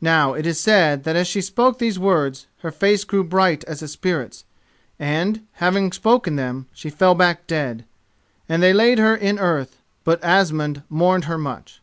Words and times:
Now, 0.00 0.34
it 0.34 0.46
is 0.46 0.60
said 0.60 1.02
that, 1.02 1.16
as 1.16 1.26
she 1.26 1.40
spoke 1.40 1.80
these 1.80 1.98
words, 1.98 2.46
her 2.58 2.70
face 2.70 3.02
grew 3.02 3.24
bright 3.24 3.64
as 3.64 3.82
a 3.82 3.88
spirit's, 3.88 4.44
and, 5.00 5.48
having 5.54 5.90
spoken 5.90 6.36
them, 6.36 6.68
she 6.72 6.90
fell 6.90 7.16
back 7.16 7.44
dead. 7.48 7.84
And 8.48 8.62
they 8.62 8.72
laid 8.72 8.98
her 8.98 9.16
in 9.16 9.36
earth, 9.36 9.78
but 10.04 10.22
Asmund 10.22 10.84
mourned 10.88 11.24
her 11.24 11.38
much. 11.38 11.80